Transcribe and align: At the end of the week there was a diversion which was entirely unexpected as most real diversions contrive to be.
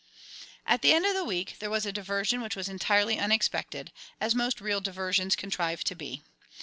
At 0.65 0.81
the 0.81 0.93
end 0.93 1.05
of 1.05 1.13
the 1.13 1.23
week 1.23 1.57
there 1.59 1.69
was 1.69 1.85
a 1.85 1.91
diversion 1.91 2.41
which 2.41 2.55
was 2.55 2.67
entirely 2.67 3.19
unexpected 3.19 3.91
as 4.19 4.33
most 4.33 4.59
real 4.59 4.81
diversions 4.81 5.35
contrive 5.35 5.83
to 5.83 5.93
be. 5.93 6.23